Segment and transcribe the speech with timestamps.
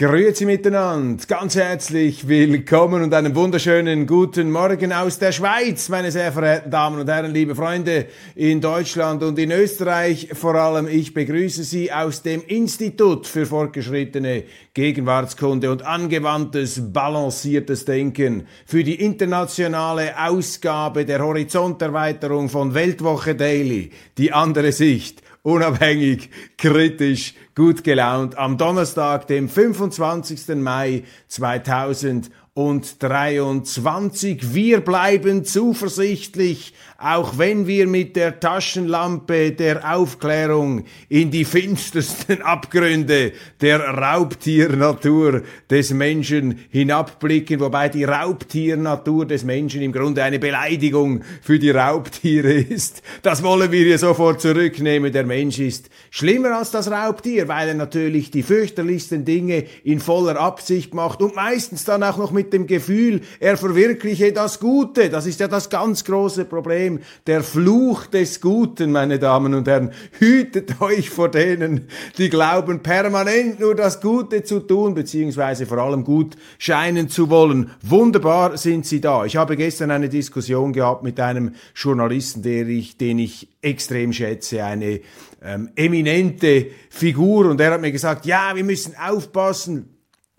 [0.00, 6.32] Grüezi miteinander, ganz herzlich willkommen und einen wunderschönen guten Morgen aus der Schweiz, meine sehr
[6.32, 10.30] verehrten Damen und Herren, liebe Freunde in Deutschland und in Österreich.
[10.32, 18.46] Vor allem ich begrüße Sie aus dem Institut für fortgeschrittene Gegenwartskunde und angewandtes, balanciertes Denken
[18.64, 27.84] für die internationale Ausgabe der Horizonterweiterung von Weltwoche Daily, die andere Sicht unabhängig, kritisch, gut
[27.84, 30.56] gelaunt am Donnerstag, dem 25.
[30.56, 34.54] Mai 2000 und 23.
[34.54, 43.32] Wir bleiben zuversichtlich, auch wenn wir mit der Taschenlampe der Aufklärung in die finstersten Abgründe
[43.60, 51.58] der Raubtiernatur des Menschen hinabblicken, wobei die Raubtiernatur des Menschen im Grunde eine Beleidigung für
[51.58, 53.02] die Raubtiere ist.
[53.22, 55.12] Das wollen wir hier sofort zurücknehmen.
[55.12, 60.40] Der Mensch ist schlimmer als das Raubtier, weil er natürlich die fürchterlichsten Dinge in voller
[60.40, 65.10] Absicht macht und meistens dann auch noch mit dem Gefühl, er verwirkliche das Gute.
[65.10, 67.00] Das ist ja das ganz große Problem.
[67.26, 69.90] Der Fluch des Guten, meine Damen und Herren.
[70.20, 71.88] Hütet euch vor denen,
[72.18, 77.72] die glauben, permanent nur das Gute zu tun, beziehungsweise vor allem gut scheinen zu wollen.
[77.82, 79.24] Wunderbar sind sie da.
[79.24, 84.62] Ich habe gestern eine Diskussion gehabt mit einem Journalisten, der ich, den ich extrem schätze,
[84.62, 85.00] eine
[85.42, 87.46] ähm, eminente Figur.
[87.46, 89.96] Und er hat mir gesagt, ja, wir müssen aufpassen,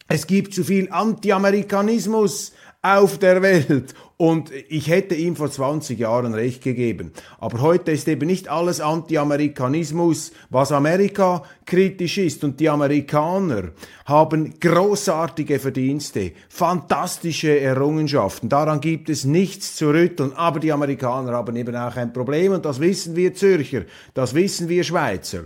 [0.08, 3.94] es gibt zu viel Anti-Amerikanismus auf der Welt.
[4.18, 7.12] Und ich hätte ihm vor 20 Jahren recht gegeben.
[7.40, 12.44] Aber heute ist eben nicht alles Anti-Amerikanismus, was Amerika kritisch ist.
[12.44, 13.72] Und die Amerikaner
[14.06, 18.50] haben großartige Verdienste, fantastische Errungenschaften.
[18.50, 20.34] Daran gibt es nichts zu rütteln.
[20.34, 22.52] Aber die Amerikaner haben eben auch ein Problem.
[22.52, 25.46] Und das wissen wir Zürcher, das wissen wir Schweizer.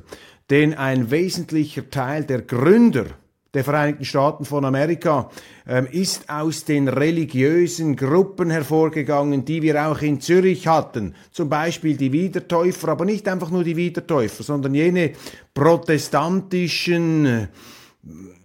[0.49, 3.05] Denn ein wesentlicher Teil der Gründer
[3.55, 5.29] der Vereinigten Staaten von Amerika
[5.67, 11.15] ähm, ist aus den religiösen Gruppen hervorgegangen, die wir auch in Zürich hatten.
[11.31, 15.13] Zum Beispiel die Wiedertäufer, aber nicht einfach nur die Wiedertäufer, sondern jene
[15.53, 17.47] protestantischen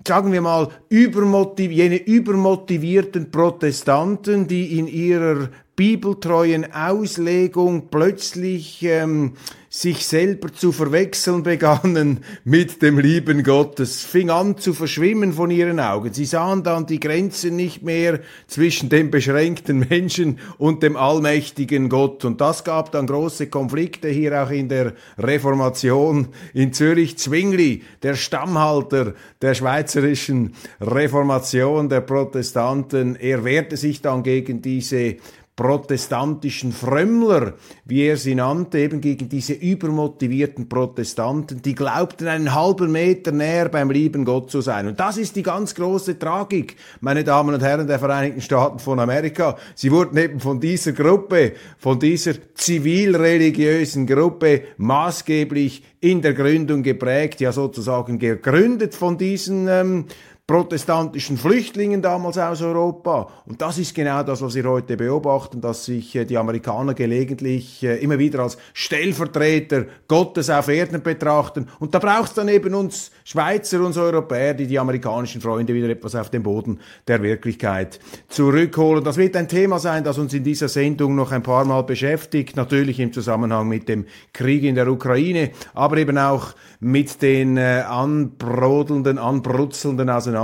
[0.06, 9.34] sagen wir mal, übermotiv jene übermotivierten Protestanten, die in ihrer bibeltreuen Auslegung plötzlich ähm,
[9.72, 13.78] sich selber zu verwechseln begannen mit dem lieben Gott.
[13.78, 16.12] Es fing an zu verschwimmen von ihren Augen.
[16.12, 22.24] Sie sahen dann die Grenzen nicht mehr zwischen dem beschränkten Menschen und dem allmächtigen Gott.
[22.24, 27.16] Und das gab dann große Konflikte hier auch in der Reformation in Zürich.
[27.16, 35.14] Zwingli, der Stammhalter der schweizerischen Reformation der Protestanten, er wehrte sich dann gegen diese
[35.60, 37.52] protestantischen Frömmler,
[37.84, 43.68] wie er sie nannte, eben gegen diese übermotivierten Protestanten, die glaubten, einen halben Meter näher
[43.68, 44.86] beim lieben Gott zu sein.
[44.86, 48.98] Und das ist die ganz große Tragik, meine Damen und Herren der Vereinigten Staaten von
[49.00, 49.58] Amerika.
[49.74, 57.38] Sie wurden eben von dieser Gruppe, von dieser zivilreligiösen Gruppe maßgeblich in der Gründung geprägt,
[57.42, 60.06] ja sozusagen gegründet von diesen ähm,
[60.50, 63.28] protestantischen Flüchtlingen damals aus Europa.
[63.46, 67.84] Und das ist genau das, was wir heute beobachten, dass sich äh, die Amerikaner gelegentlich
[67.84, 71.68] äh, immer wieder als Stellvertreter Gottes auf Erden betrachten.
[71.78, 75.88] Und da braucht es dann eben uns Schweizer, uns Europäer, die die amerikanischen Freunde wieder
[75.88, 79.04] etwas auf den Boden der Wirklichkeit zurückholen.
[79.04, 82.56] Das wird ein Thema sein, das uns in dieser Sendung noch ein paar Mal beschäftigt.
[82.56, 87.84] Natürlich im Zusammenhang mit dem Krieg in der Ukraine, aber eben auch mit den äh,
[87.86, 90.39] anbrodelnden, anbrutzelnden Auseinandersetzungen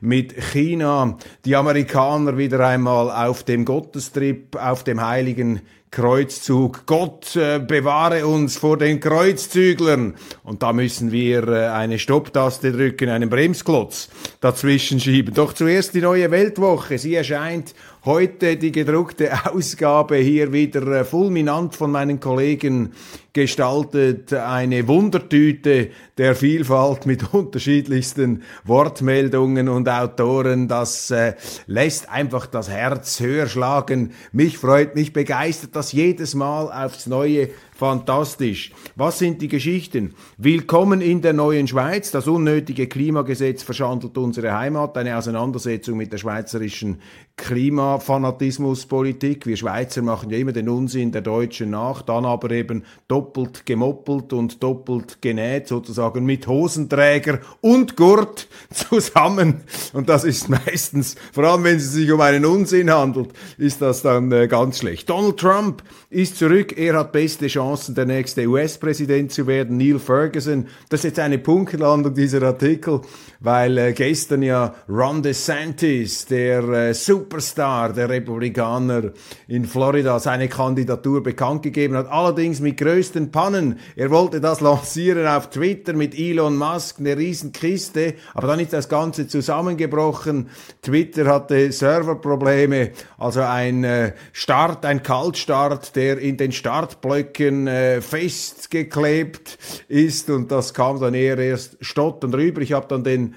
[0.00, 1.18] mit China.
[1.44, 6.84] Die Amerikaner wieder einmal auf dem Gottestrip, auf dem heiligen Kreuzzug.
[6.84, 10.14] Gott äh, bewahre uns vor den Kreuzzüglern.
[10.42, 15.32] Und da müssen wir äh, eine Stopptaste drücken, einen Bremsklotz dazwischen schieben.
[15.32, 16.98] Doch zuerst die neue Weltwoche.
[16.98, 17.74] Sie erscheint
[18.06, 22.92] Heute die gedruckte Ausgabe hier wieder äh, fulminant von meinen Kollegen
[23.32, 24.32] gestaltet.
[24.32, 30.68] Eine Wundertüte der Vielfalt mit unterschiedlichsten Wortmeldungen und Autoren.
[30.68, 31.34] Das äh,
[31.66, 34.12] lässt einfach das Herz höher schlagen.
[34.30, 38.72] Mich freut, mich begeistert das jedes Mal aufs Neue Fantastisch.
[38.94, 40.14] Was sind die Geschichten?
[40.38, 42.10] Willkommen in der neuen Schweiz.
[42.10, 44.96] Das unnötige Klimagesetz verschandelt unsere Heimat.
[44.96, 47.02] Eine Auseinandersetzung mit der schweizerischen
[47.36, 49.44] Klimafanatismuspolitik.
[49.44, 54.32] Wir Schweizer machen ja immer den Unsinn der Deutschen nach, dann aber eben doppelt gemoppelt
[54.32, 59.64] und doppelt genäht, sozusagen mit Hosenträger und Gurt zusammen.
[59.92, 64.00] Und das ist meistens, vor allem wenn es sich um einen Unsinn handelt, ist das
[64.00, 65.10] dann äh, ganz schlecht.
[65.10, 66.78] Donald Trump ist zurück.
[66.78, 70.68] Er hat beste Chancen Chancen, der nächste US-Präsident zu werden, Neil Ferguson.
[70.88, 73.00] Das ist jetzt eine Punktlandung dieser Artikel,
[73.40, 79.10] weil äh, gestern ja Ron DeSantis, der äh, Superstar der Republikaner
[79.48, 82.08] in Florida, seine Kandidatur bekannt gegeben hat.
[82.08, 83.80] Allerdings mit größten Pannen.
[83.96, 88.88] Er wollte das lancieren auf Twitter mit Elon Musk, eine Riesenkiste, aber dann ist das
[88.88, 90.50] Ganze zusammengebrochen.
[90.82, 98.00] Twitter hatte Serverprobleme, also ein äh, Start, ein Kaltstart, der in den Startblöcken bisschen äh,
[98.00, 99.58] festgeklebt
[99.88, 102.60] ist und das kam dann eher erst stotternd rüber.
[102.60, 103.34] Ich habe dann den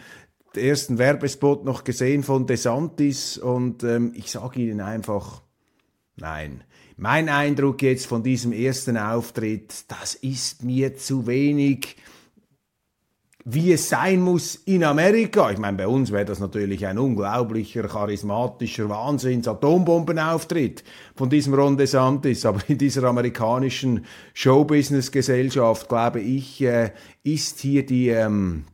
[0.55, 5.41] ersten Werbespot noch gesehen von DeSantis und ähm, ich sage Ihnen einfach,
[6.15, 6.63] nein.
[6.97, 11.95] Mein Eindruck jetzt von diesem ersten Auftritt, das ist mir zu wenig
[13.45, 15.49] wie es sein muss in Amerika.
[15.49, 20.83] Ich meine, bei uns wäre das natürlich ein unglaublicher, charismatischer Wahnsinns-Atombombenauftritt
[21.15, 22.45] von diesem Ron DeSantis.
[22.45, 26.91] Aber in dieser amerikanischen Showbusiness-Gesellschaft, glaube ich, äh,
[27.23, 28.65] ist hier die ähm,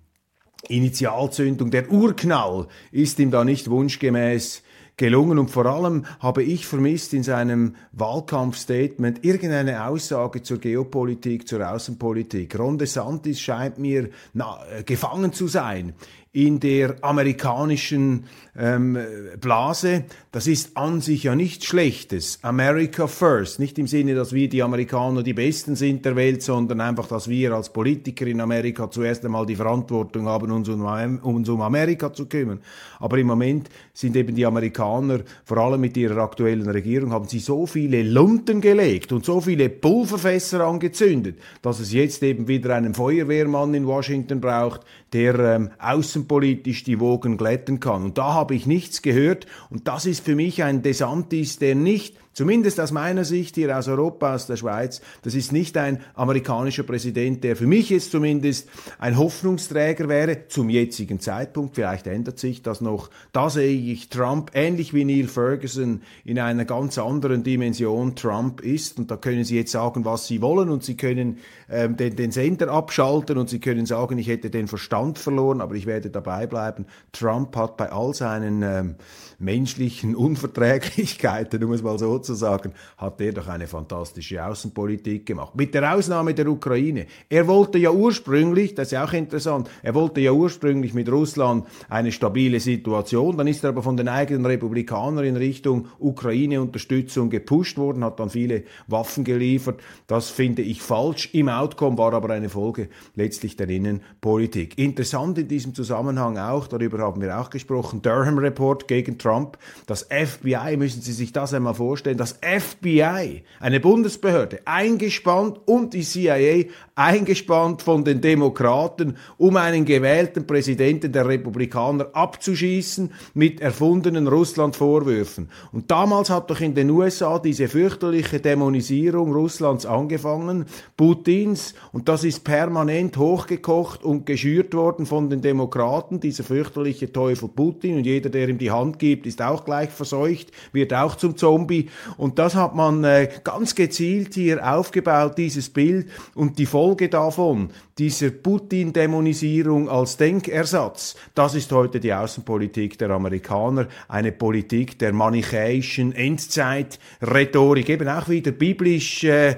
[0.68, 4.64] Initialzündung, der Urknall ist ihm da nicht wunschgemäß
[4.98, 5.40] gelungen.
[5.40, 12.58] Und vor allem habe ich vermisst in seinem Wahlkampfstatement irgendeine Aussage zur Geopolitik, zur Außenpolitik.
[12.58, 15.94] Ron DeSantis scheint mir na, äh, gefangen zu sein
[16.36, 18.26] in der amerikanischen
[18.58, 18.98] ähm,
[19.40, 20.04] Blase.
[20.34, 22.40] Das ist an sich ja nichts Schlechtes.
[22.42, 23.58] America first.
[23.60, 27.30] Nicht im Sinne, dass wir die Amerikaner die Besten sind der Welt, sondern einfach, dass
[27.30, 30.86] wir als Politiker in Amerika zuerst einmal die Verantwortung haben, uns um,
[31.24, 32.60] uns um Amerika zu kümmern.
[33.00, 37.40] Aber im Moment sind eben die Amerikaner, vor allem mit ihrer aktuellen Regierung, haben sie
[37.40, 42.94] so viele Lunten gelegt und so viele Pulverfässer angezündet, dass es jetzt eben wieder einen
[42.94, 44.82] Feuerwehrmann in Washington braucht,
[45.16, 48.04] der ähm, außenpolitisch die Wogen glätten kann.
[48.04, 49.46] Und da habe ich nichts gehört.
[49.70, 53.88] Und das ist für mich ein Desantis, der nicht Zumindest aus meiner Sicht hier aus
[53.88, 55.00] Europa, aus der Schweiz.
[55.22, 58.68] Das ist nicht ein amerikanischer Präsident, der für mich jetzt zumindest
[59.00, 61.76] ein Hoffnungsträger wäre zum jetzigen Zeitpunkt.
[61.76, 63.10] Vielleicht ändert sich das noch.
[63.32, 69.00] Da sehe ich Trump ähnlich wie Neil Ferguson in einer ganz anderen Dimension Trump ist.
[69.00, 71.38] Und da können Sie jetzt sagen, was Sie wollen und Sie können
[71.70, 75.76] ähm, den, den Sender abschalten und Sie können sagen, ich hätte den Verstand verloren, aber
[75.76, 76.86] ich werde dabei bleiben.
[77.14, 78.96] Trump hat bei all seinen ähm,
[79.40, 85.56] menschlichen Unverträglichkeiten, um es mal so zu sagen, hat er doch eine fantastische Außenpolitik gemacht.
[85.56, 87.06] Mit der Ausnahme der Ukraine.
[87.30, 91.66] Er wollte ja ursprünglich, das ist ja auch interessant, er wollte ja ursprünglich mit Russland
[91.90, 97.78] eine stabile Situation, dann ist er aber von den eigenen Republikanern in Richtung Ukraine-Unterstützung gepusht
[97.78, 99.82] worden, hat dann viele Waffen geliefert.
[100.08, 101.30] Das finde ich falsch.
[101.34, 104.78] Im Outcome war aber eine Folge letztlich der Innenpolitik.
[104.78, 109.58] Interessant in diesem Zusammenhang auch, darüber haben wir auch gesprochen, Durham Report gegen Trump.
[109.86, 116.04] Das FBI, müssen Sie sich das einmal vorstellen, das FBI, eine Bundesbehörde, eingespannt und die
[116.04, 125.50] CIA eingespannt von den Demokraten, um einen gewählten Präsidenten der Republikaner abzuschießen mit erfundenen Russland-Vorwürfen.
[125.72, 132.24] Und damals hat doch in den USA diese fürchterliche Dämonisierung Russlands angefangen, Putins, und das
[132.24, 138.30] ist permanent hochgekocht und geschürt worden von den Demokraten, dieser fürchterliche Teufel Putin, und jeder,
[138.30, 141.90] der ihm die Hand gibt, ist auch gleich verseucht, wird auch zum Zombie.
[142.18, 146.08] Und das hat man äh, ganz gezielt hier aufgebaut, dieses Bild.
[146.34, 153.88] Und die Folge davon, dieser Putin-Dämonisierung als Denkersatz, das ist heute die Außenpolitik der Amerikaner,
[154.08, 159.56] eine Politik der manichäischen Endzeit-Rhetorik, eben auch wieder biblisch äh,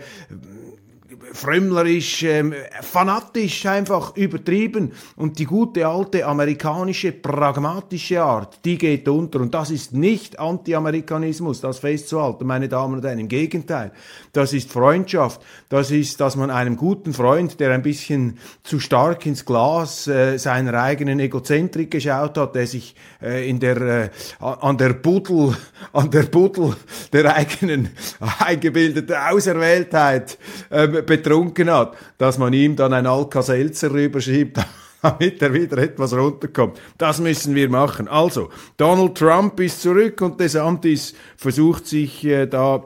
[1.33, 4.91] frömmlerisch, ähm, fanatisch einfach übertrieben.
[5.15, 9.41] Und die gute alte amerikanische pragmatische Art, die geht unter.
[9.41, 13.19] Und das ist nicht Anti-Amerikanismus, das festzuhalten, meine Damen und Herren.
[13.19, 13.91] Im Gegenteil,
[14.33, 15.41] das ist Freundschaft.
[15.69, 20.37] Das ist, dass man einem guten Freund, der ein bisschen zu stark ins Glas äh,
[20.37, 25.55] seiner eigenen Egozentrik geschaut hat, der sich äh, in der, äh, an der Buddel,
[25.93, 26.75] an der Buddel
[27.13, 27.89] der eigenen
[28.39, 30.37] eingebildeten Auserwähltheit
[30.69, 34.59] äh, betrunken hat, dass man ihm dann ein Alka-Seltzer rüberschiebt,
[35.01, 36.79] damit er wieder etwas runterkommt.
[36.97, 38.07] Das müssen wir machen.
[38.07, 42.83] Also, Donald Trump ist zurück und DeSantis versucht sich äh, da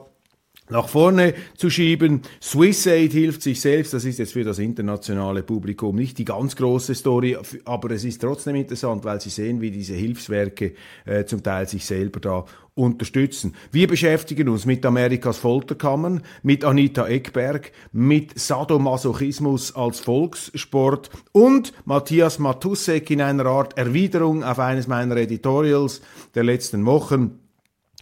[0.71, 2.21] nach vorne zu schieben.
[2.41, 3.93] Swiss Aid hilft sich selbst.
[3.93, 8.21] Das ist jetzt für das internationale Publikum nicht die ganz große Story, aber es ist
[8.21, 10.73] trotzdem interessant, weil Sie sehen, wie diese Hilfswerke
[11.05, 12.45] äh, zum Teil sich selber da
[12.75, 13.56] unterstützen.
[13.72, 22.40] Wir beschäftigen uns mit Amerikas Folterkammern, mit Anita Eckberg, mit Sadomasochismus als Volkssport und Matthias
[22.40, 26.01] Matussek in einer Art Erwiderung auf eines meiner Editorials
[26.34, 27.40] der letzten Wochen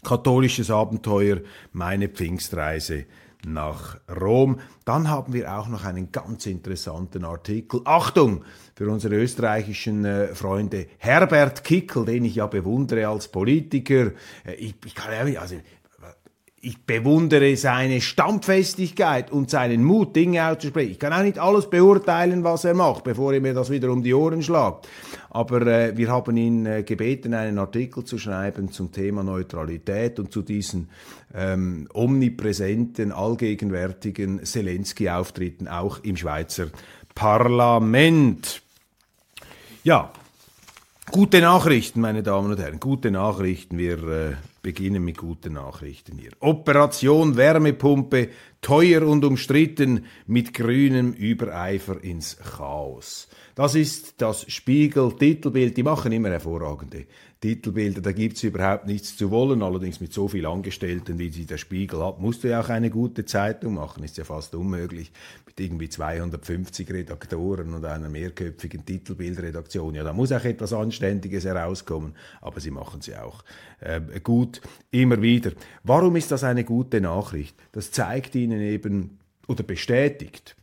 [0.04, 1.40] katholisches Abenteuer,
[1.72, 3.06] meine Pfingstreise
[3.46, 4.60] nach Rom.
[4.86, 7.82] Dann haben wir auch noch einen ganz interessanten Artikel.
[7.86, 8.44] Achtung
[8.80, 10.86] für unsere österreichischen äh, Freunde.
[11.00, 14.14] Herbert Kickel, den ich ja bewundere als Politiker.
[14.46, 15.56] Äh, ich, ich kann ja, also
[16.62, 20.92] ich bewundere seine Standfestigkeit und seinen Mut, Dinge auszusprechen.
[20.92, 24.02] Ich kann auch nicht alles beurteilen, was er macht, bevor er mir das wieder um
[24.02, 24.88] die Ohren schlagt.
[25.30, 30.32] Aber äh, wir haben ihn äh, gebeten, einen Artikel zu schreiben zum Thema Neutralität und
[30.32, 30.88] zu diesen
[31.36, 36.68] ähm, omnipräsenten, allgegenwärtigen Zelensky-Auftritten auch im Schweizer
[37.14, 38.62] Parlament.
[39.90, 40.14] Ja,
[41.12, 43.80] Gute Nachrichten, meine Damen und Herren, gute Nachrichten.
[43.80, 46.30] Wir äh, beginnen mit guten Nachrichten hier.
[46.40, 48.30] Operation Wärmepumpe,
[48.62, 53.28] teuer und umstritten, mit grünem Übereifer ins Chaos.
[53.56, 55.76] Das ist das Spiegel-Titelbild.
[55.76, 57.08] Die machen immer hervorragende
[57.42, 58.02] Titelbilder.
[58.02, 59.64] Da gibt's überhaupt nichts zu wollen.
[59.64, 62.90] Allerdings mit so viel Angestellten, wie sie der Spiegel hat, musst du ja auch eine
[62.90, 64.04] gute Zeitung machen.
[64.04, 65.12] Ist ja fast unmöglich
[65.60, 69.96] irgendwie 250 Redaktoren und einer mehrköpfigen Titelbildredaktion.
[69.96, 73.44] Ja, da muss auch etwas Anständiges herauskommen, aber sie machen sie auch
[73.80, 75.52] äh, gut immer wieder.
[75.84, 77.56] Warum ist das eine gute Nachricht?
[77.72, 80.56] Das zeigt ihnen eben oder bestätigt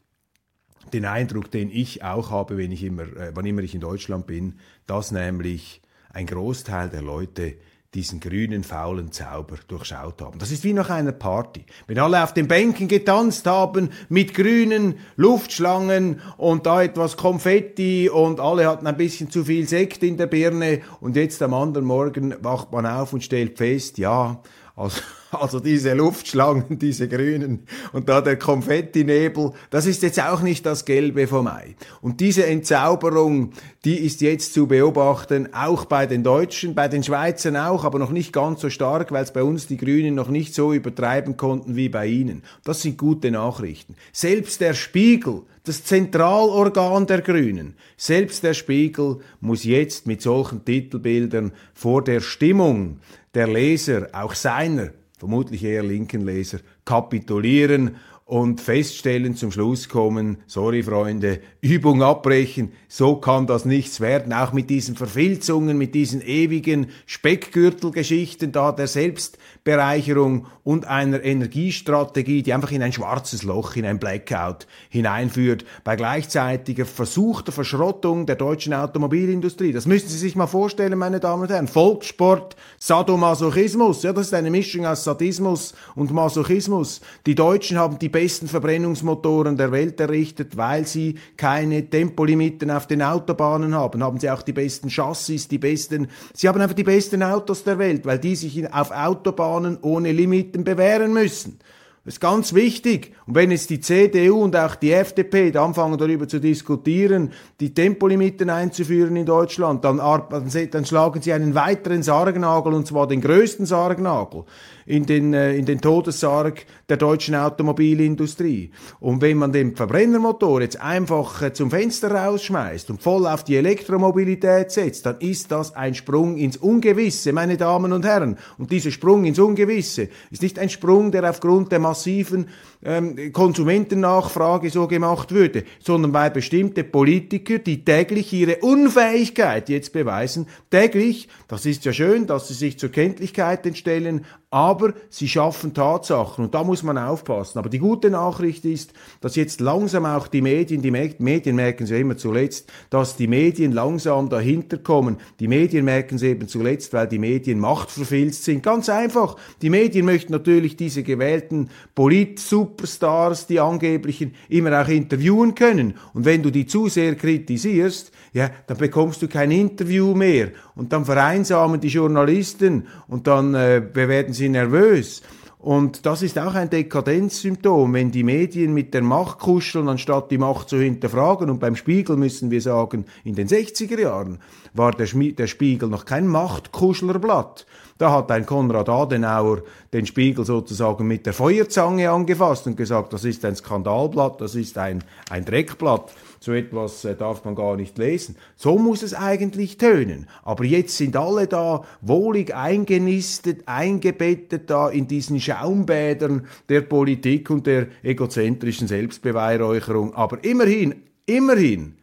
[0.93, 4.27] den Eindruck, den ich auch habe, wenn ich immer, äh, wann immer ich in Deutschland
[4.27, 4.55] bin,
[4.87, 5.83] dass nämlich
[6.17, 7.57] ein Großteil der Leute
[7.93, 10.39] diesen grünen, faulen Zauber durchschaut haben.
[10.39, 11.65] Das ist wie nach einer Party.
[11.87, 18.41] Wenn alle auf den Bänken getanzt haben mit grünen Luftschlangen und da etwas Konfetti und
[18.41, 22.35] alle hatten ein bisschen zu viel Sekt in der Birne und jetzt am anderen Morgen
[22.41, 24.41] wacht man auf und stellt fest, ja,
[24.77, 30.67] also also diese Luftschlangen, diese grünen und da der Konfettinebel, das ist jetzt auch nicht
[30.67, 31.75] das Gelbe vom Ei.
[32.01, 33.53] Und diese Entzauberung,
[33.85, 38.11] die ist jetzt zu beobachten, auch bei den Deutschen, bei den Schweizern auch, aber noch
[38.11, 41.77] nicht ganz so stark, weil es bei uns die Grünen noch nicht so übertreiben konnten
[41.77, 42.43] wie bei ihnen.
[42.65, 43.95] Das sind gute Nachrichten.
[44.13, 51.53] Selbst der Spiegel, das Zentralorgan der Grünen, selbst der Spiegel muss jetzt mit solchen Titelbildern
[51.75, 53.01] vor der Stimmung
[53.37, 54.89] der Leser, auch seiner,
[55.19, 63.17] vermutlich eher linken Leser, kapitulieren und feststellen, zum Schluss kommen, sorry Freunde, Übung abbrechen, so
[63.17, 70.47] kann das nichts werden, auch mit diesen Verfilzungen, mit diesen ewigen Speckgürtelgeschichten da der Selbstbereicherung
[70.65, 76.85] und einer Energiestrategie, die einfach in ein schwarzes Loch, in ein Blackout hineinführt, bei gleichzeitiger
[76.85, 79.73] versuchter Verschrottung der deutschen Automobilindustrie.
[79.73, 81.69] Das müssen Sie sich mal vorstellen, meine Damen und Herren.
[81.69, 87.01] Volkssport, Sadomasochismus, ja, das ist eine Mischung aus Sadismus und Masochismus.
[87.25, 93.03] Die Deutschen haben die besten Verbrennungsmotoren der Welt errichtet, weil sie keine Tempolimiten auf den
[93.03, 94.03] Autobahnen haben.
[94.03, 97.79] Haben sie auch die besten Chassis, die besten, sie haben einfach die besten Autos der
[97.79, 101.59] Welt, weil die sich auf Autobahnen ohne Limiten bewähren müssen.
[102.07, 103.13] Das ist ganz wichtig.
[103.27, 107.75] Und wenn jetzt die CDU und auch die FDP da anfangen darüber zu diskutieren, die
[107.75, 113.67] Tempolimiten einzuführen in Deutschland, dann, dann schlagen sie einen weiteren Sargnagel, und zwar den größten
[113.67, 114.45] Sargnagel
[114.87, 118.71] in den, äh, in den Todessarg der deutschen Automobilindustrie.
[119.01, 123.57] Und wenn man den Verbrennermotor jetzt einfach äh, zum Fenster rausschmeißt und voll auf die
[123.57, 128.39] Elektromobilität setzt, dann ist das ein Sprung ins Ungewisse, meine Damen und Herren.
[128.59, 132.47] Und dieser Sprung ins Ungewisse ist nicht ein Sprung, der aufgrund der massiven
[132.85, 140.47] ähm, Konsumentennachfrage so gemacht würde, sondern weil bestimmte Politiker, die täglich ihre Unfähigkeit jetzt beweisen,
[140.71, 144.25] täglich, das ist ja schön, dass sie sich zur Kenntlichkeit entstellen,
[144.57, 147.59] Aber sie schaffen Tatsachen und da muss man aufpassen.
[147.59, 152.01] Aber die gute Nachricht ist, dass jetzt langsam auch die Medien, die Medien merken sie
[152.01, 155.19] immer zuletzt, dass die Medien langsam dahinter kommen.
[155.41, 158.63] Die Medien merken sie eben zuletzt, weil die Medien machtverfilzt sind.
[158.63, 159.37] Ganz einfach.
[159.61, 165.99] Die Medien möchten natürlich diese gewählten Polit-Superstars, die angeblichen, immer auch interviewen können.
[166.15, 170.93] Und wenn du die zu sehr kritisierst, ja, dann bekommst du kein Interview mehr und
[170.93, 175.23] dann vereinsamen die Journalisten und dann äh, werden sie nervös.
[175.59, 180.39] Und das ist auch ein Dekadenzsymptom, wenn die Medien mit der Macht kuscheln, anstatt die
[180.39, 181.51] Macht zu hinterfragen.
[181.51, 184.39] Und beim Spiegel müssen wir sagen, in den 60er Jahren
[184.75, 187.67] war der, der Spiegel noch kein Machtkuschlerblatt.
[187.99, 193.25] Da hat ein Konrad Adenauer den Spiegel sozusagen mit der Feuerzange angefasst und gesagt, das
[193.25, 196.13] ist ein Skandalblatt, das ist ein, ein Dreckblatt.
[196.47, 198.37] So etwas äh, darf man gar nicht lesen.
[198.55, 200.29] So muss es eigentlich tönen.
[200.45, 207.67] Aber jetzt sind alle da wohlig eingenistet, eingebettet da in diesen Schaumbädern der Politik und
[207.67, 210.15] der egozentrischen Selbstbeweihräucherung.
[210.15, 211.97] Aber immerhin, immerhin,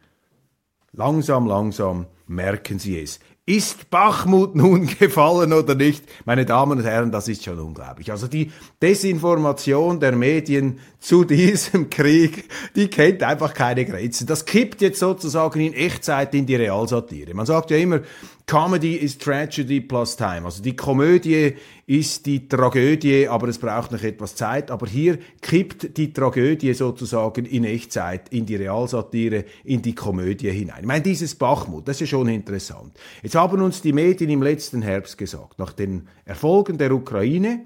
[0.92, 3.20] langsam, langsam merken sie es.
[3.46, 6.04] Ist Bachmut nun gefallen oder nicht?
[6.24, 8.10] Meine Damen und Herren, das ist schon unglaublich.
[8.10, 14.26] Also die Desinformation der Medien zu diesem Krieg, die kennt einfach keine Grenzen.
[14.26, 17.34] Das kippt jetzt sozusagen in Echtzeit in die Realsatire.
[17.34, 18.00] Man sagt ja immer,
[18.46, 20.44] Comedy is Tragedy plus Time.
[20.44, 21.54] Also die Komödie
[21.86, 24.70] ist die Tragödie, aber es braucht noch etwas Zeit.
[24.70, 30.80] Aber hier kippt die Tragödie sozusagen in Echtzeit in die Realsatire, in die Komödie hinein.
[30.80, 32.92] Ich meine, dieses Bachmut, das ist schon interessant.
[33.22, 37.64] Jetzt haben uns die Medien im letzten Herbst gesagt, nach den Erfolgen der Ukraine,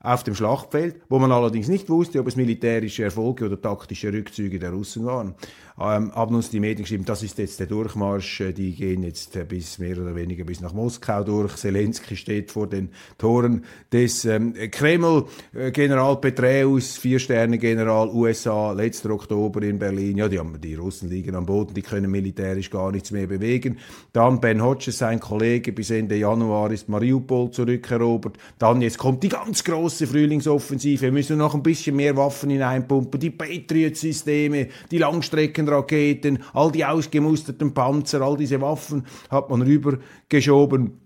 [0.00, 4.60] auf dem Schlachtfeld, wo man allerdings nicht wusste, ob es militärische Erfolge oder taktische Rückzüge
[4.60, 5.34] der Russen waren
[5.80, 9.36] ähm, haben uns die Medien geschrieben, das ist jetzt der Durchmarsch, äh, die gehen jetzt
[9.36, 11.54] äh, bis mehr oder weniger bis nach Moskau durch.
[11.56, 15.26] Zelensky steht vor den Toren des ähm, Kreml.
[15.54, 20.16] Äh, General Petraeus, Vier-Sterne-General USA, letzter Oktober in Berlin.
[20.16, 23.78] Ja, die, haben, die Russen liegen am Boden, die können militärisch gar nichts mehr bewegen.
[24.12, 28.36] Dann Ben Hodges, sein Kollege, bis Ende Januar ist Mariupol zurückerobert.
[28.58, 31.02] Dann jetzt kommt die ganz große Frühlingsoffensive.
[31.02, 36.84] Wir müssen noch ein bisschen mehr Waffen hineinpumpen, die Patriot-Systeme, die Langstrecken Raketen, all die
[36.84, 41.00] ausgemusterten Panzer, all diese Waffen hat man rübergeschoben.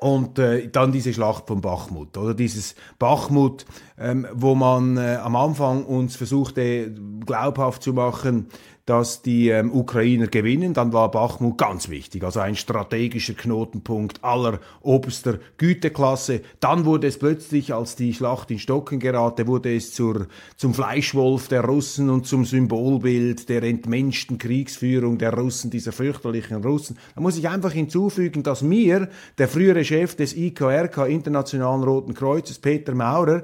[0.00, 3.66] Und äh, dann diese Schlacht von Bachmut, oder dieses Bachmut,
[3.98, 6.94] ähm, wo man äh, am Anfang uns versuchte
[7.26, 8.46] glaubhaft zu machen,
[8.88, 10.72] dass die ähm, Ukrainer gewinnen.
[10.72, 16.40] Dann war Bachmut ganz wichtig, also ein strategischer Knotenpunkt aller oberster Güteklasse.
[16.60, 21.48] Dann wurde es plötzlich, als die Schlacht in Stocken gerate, wurde es zur, zum Fleischwolf
[21.48, 26.96] der Russen und zum Symbolbild der entmenschten Kriegsführung der Russen, dieser fürchterlichen Russen.
[27.14, 32.58] Da muss ich einfach hinzufügen, dass mir der frühere Chef des IKRK, Internationalen Roten Kreuzes,
[32.58, 33.42] Peter Maurer,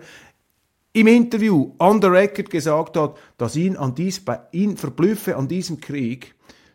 [0.94, 5.48] im Interview on the record gesagt hat, dass ihn, an dies, bei ihn verblüffe an
[5.48, 6.34] diesem Krieg,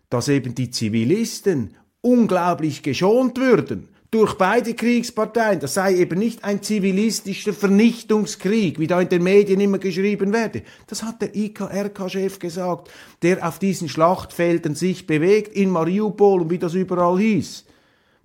[0.10, 5.62] dass eben die Zivilisten unglaublich geschont würden durch beide Kriegsparteien.
[5.62, 10.64] Das sei eben nicht ein zivilistischer Vernichtungskrieg, wie da in den Medien immer geschrieben werde.
[10.88, 12.90] Das hat der IKRK-Chef gesagt,
[13.22, 17.66] der auf diesen Schlachtfeldern sich bewegt, in Mariupol und wie das überall hieß.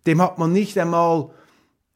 [0.06, 1.30] Dem hat man nicht einmal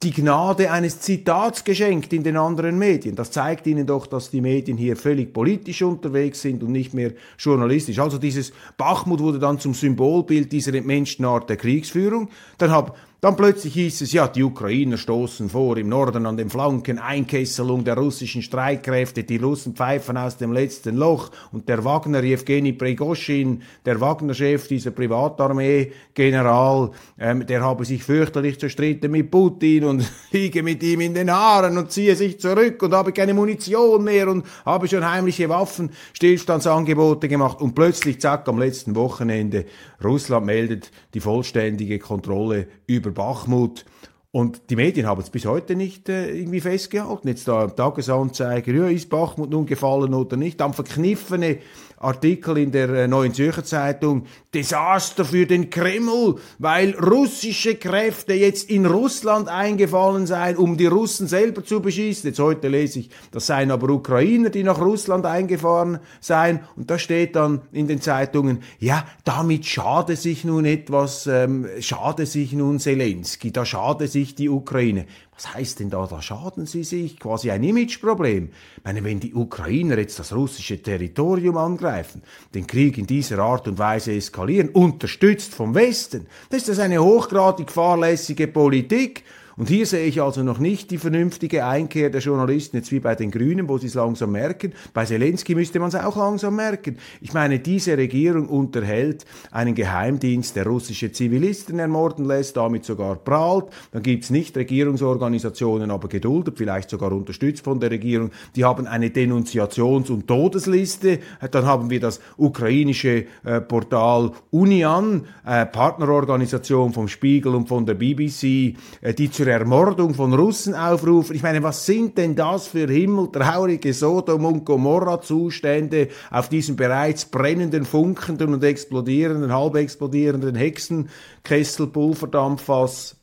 [0.04, 3.16] die Gnade eines Zitats geschenkt in den anderen Medien.
[3.16, 7.14] Das zeigt Ihnen doch, dass die Medien hier völlig politisch unterwegs sind und nicht mehr
[7.36, 7.98] journalistisch.
[7.98, 12.28] Also dieses Bachmut wurde dann zum Symbolbild dieser entmenschten Art der Kriegsführung.
[12.58, 16.50] Dann hab, dann plötzlich hieß es, ja, die Ukrainer stoßen vor im Norden an den
[16.50, 21.32] Flanken, Einkesselung der russischen Streitkräfte, die Russen pfeifen aus dem letzten Loch.
[21.50, 29.10] Und der Wagner, Jewgeni Prigoschin, der Wagner-Chef, dieser Privatarmee-General, ähm, der habe sich fürchterlich zerstritten
[29.10, 33.10] mit Putin und liege mit ihm in den Haaren und ziehe sich zurück und habe
[33.10, 37.60] keine Munition mehr und habe schon heimliche Waffenstillstandsangebote gemacht.
[37.60, 39.64] Und plötzlich, zack, am letzten Wochenende,
[40.04, 43.84] Russland meldet die vollständige Kontrolle über über Bachmut.
[44.30, 47.28] Und die Medien haben es bis heute nicht äh, irgendwie festgehalten.
[47.28, 50.60] Jetzt da im Tagesanzeiger, ja, ist Bachmut nun gefallen oder nicht?
[50.60, 51.58] Dann verkniffene
[52.00, 58.70] Artikel in der äh, Neuen Zürcher Zeitung, Desaster für den Kreml, weil russische Kräfte jetzt
[58.70, 62.28] in Russland eingefallen seien, um die Russen selber zu beschießen.
[62.28, 66.60] Jetzt heute lese ich, das seien aber Ukrainer, die nach Russland eingefahren seien.
[66.76, 72.26] Und da steht dann in den Zeitungen, ja, damit schade sich nun etwas, ähm, schade
[72.26, 75.06] sich nun Zelensky, da schade sich die Ukraine.
[75.38, 77.20] Was heißt denn da, da schaden sie sich?
[77.20, 78.50] Quasi ein Imageproblem.
[78.78, 82.24] Ich meine, wenn die Ukrainer jetzt das russische Territorium angreifen,
[82.54, 87.00] den Krieg in dieser Art und Weise eskalieren, unterstützt vom Westen, dann ist das eine
[87.00, 89.22] hochgradig fahrlässige Politik.
[89.58, 93.16] Und hier sehe ich also noch nicht die vernünftige Einkehr der Journalisten, jetzt wie bei
[93.16, 94.72] den Grünen, wo sie es langsam merken.
[94.94, 96.96] Bei Zelensky müsste man es auch langsam merken.
[97.20, 103.64] Ich meine, diese Regierung unterhält einen Geheimdienst, der russische Zivilisten ermorden lässt, damit sogar prahlt.
[103.90, 108.30] Dann gibt's nicht Regierungsorganisationen, aber geduldet, vielleicht sogar unterstützt von der Regierung.
[108.54, 111.18] Die haben eine Denunziations- und Todesliste.
[111.50, 117.94] Dann haben wir das ukrainische äh, Portal Unian, äh, Partnerorganisation vom Spiegel und von der
[117.94, 121.34] BBC, äh, die zur Ermordung von Russen aufrufen.
[121.36, 127.84] Ich meine, was sind denn das für himmeltraurige Sodom- und Gomorra-Zustände auf diesem bereits brennenden,
[127.84, 133.16] funkenden und explodierenden, halb explodierenden Hexenkessel, Pulverdampffass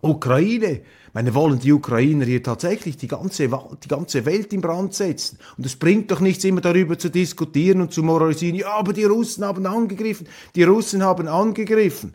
[0.00, 0.82] Ukraine?
[1.14, 5.38] meine, wollen die Ukrainer hier tatsächlich die ganze, die ganze Welt in Brand setzen?
[5.56, 9.04] Und es bringt doch nichts, immer darüber zu diskutieren und zu moralisieren, ja, aber die
[9.04, 12.14] Russen haben angegriffen, die Russen haben angegriffen.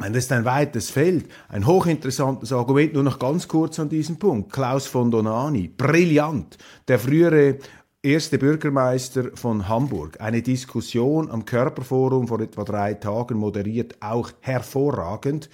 [0.00, 2.94] Das ist ein weites Feld, ein hochinteressantes Argument.
[2.94, 4.50] Nur noch ganz kurz an diesem Punkt.
[4.50, 6.56] Klaus von Donani, brillant.
[6.88, 7.58] Der frühere
[8.02, 10.18] erste Bürgermeister von Hamburg.
[10.18, 15.50] Eine Diskussion am Körperforum vor etwa drei Tagen moderiert, auch hervorragend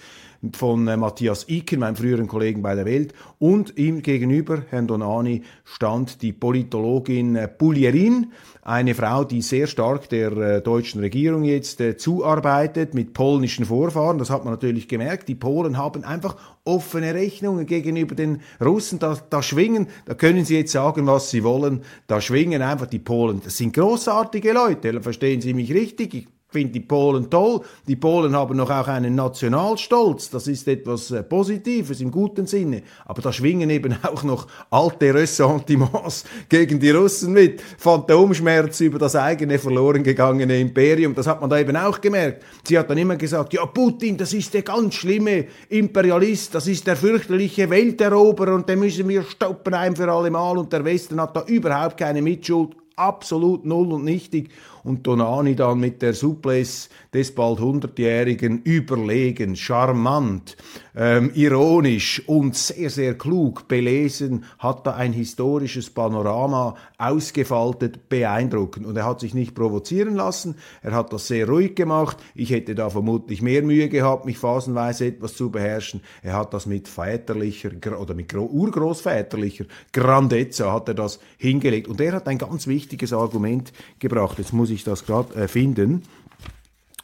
[0.53, 5.43] von äh, Matthias Iken, meinem früheren Kollegen bei der Welt, und ihm gegenüber, Herrn Donani,
[5.63, 11.81] stand die Politologin äh, Pulierin, eine Frau, die sehr stark der äh, deutschen Regierung jetzt
[11.99, 14.17] zuarbeitet mit polnischen Vorfahren.
[14.17, 15.29] Das hat man natürlich gemerkt.
[15.29, 18.99] Die Polen haben einfach offene Rechnungen gegenüber den Russen.
[18.99, 21.81] Da, da schwingen, da können sie jetzt sagen, was sie wollen.
[22.07, 23.41] Da schwingen einfach die Polen.
[23.41, 25.01] Das sind großartige Leute.
[25.01, 26.13] Verstehen Sie mich richtig?
[26.13, 27.61] Ich finde die Polen toll.
[27.87, 30.29] Die Polen haben noch auch einen Nationalstolz.
[30.29, 32.83] Das ist etwas äh, Positives im guten Sinne.
[33.05, 37.61] Aber da schwingen eben auch noch alte Ressentiments gegen die Russen mit.
[37.77, 41.13] Phantomschmerz über das eigene verloren gegangene Imperium.
[41.13, 42.43] Das hat man da eben auch gemerkt.
[42.63, 46.55] Sie hat dann immer gesagt, ja, Putin, das ist der ganz schlimme Imperialist.
[46.55, 50.57] Das ist der fürchterliche Welteroberer und den müssen wir stoppen ein für alle Mal.
[50.57, 52.75] Und der Westen hat da überhaupt keine Mitschuld.
[52.95, 54.49] Absolut null und nichtig
[54.87, 60.55] und Donani dann mit der Souplesse des bald 100-Jährigen überlegen, charmant,
[60.95, 68.85] ähm, ironisch und sehr, sehr klug belesen, hat da ein historisches Panorama ausgefaltet, beeindruckend.
[68.85, 72.17] Und er hat sich nicht provozieren lassen, er hat das sehr ruhig gemacht.
[72.33, 76.01] Ich hätte da vermutlich mehr Mühe gehabt, mich phasenweise etwas zu beherrschen.
[76.23, 81.89] Er hat das mit väterlicher oder mit urgroßväterlicher Grandezza hat er das hingelegt.
[81.89, 84.37] Und er hat ein ganz wichtiges Argument gebracht.
[84.37, 86.03] Jetzt muss ich das gerade äh, finden.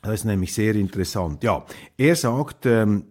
[0.01, 1.43] Das ist nämlich sehr interessant.
[1.43, 1.65] Ja,
[1.97, 3.05] er sagt, ähm,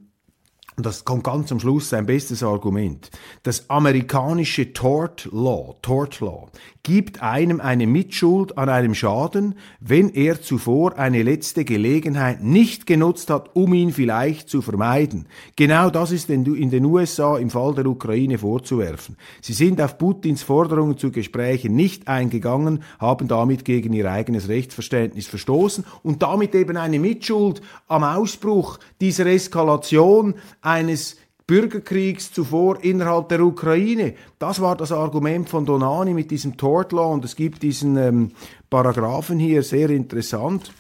[0.77, 3.11] und das kommt ganz am Schluss sein bestes Argument.
[3.43, 6.51] Das amerikanische Tort Law, Tort Law
[6.85, 13.31] gibt einem eine Mitschuld an einem Schaden, wenn er zuvor eine letzte Gelegenheit nicht genutzt
[13.31, 15.27] hat, um ihn vielleicht zu vermeiden.
[15.55, 19.17] Genau das ist in den USA im Fall der Ukraine vorzuwerfen.
[19.41, 25.29] Sie sind auf Putins Forderungen zu Gesprächen nicht eingegangen, haben damit gegen ihr eigenes Rechtsverständnis
[25.29, 31.17] verstoßen und damit eben eine Mitschuld am Ausbruch dieser Eskalation eines
[31.53, 34.15] Bürgerkriegs zuvor innerhalb der Ukraine.
[34.39, 38.31] Das war das Argument von Donani mit diesem Tort Law und es gibt diesen ähm,
[38.71, 40.73] Paragraphen hier, sehr interessant.